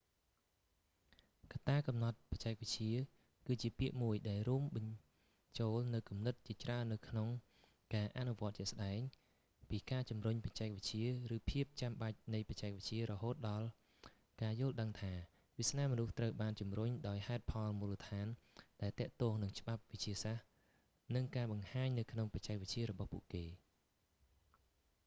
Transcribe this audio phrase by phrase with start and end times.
[1.53, 2.93] កត្ដាកំណត់បច្ចេកវិទ្យា
[3.47, 7.29] គឺជាពាក្យមួយដែលរួមបញ្ចូលនូវគំនិតជាច្រើននៅក្នុង
[7.95, 8.99] ការអនុវត្តជាក់ស្តែង
[9.69, 13.67] ពីការជំរុញបច្ចេកវិទ្យាឬភាពចាំបាច់នៃបច្ចេកវិទ្យារហូតដល់
[14.41, 15.11] ការយល់ដឹងថា
[15.57, 18.27] វាសនាមនុស្សត្រូវបានជំរុញដោយហេតុផលមូលដ្ឋាន
[18.81, 23.45] ដែលទាក់ទងនឹងច្បាប់វិទ្យាសាស្ត្រនិងការបង្ហាញនៅក្នុងបច្ចេកវិទ្យារបស់ពួកគេ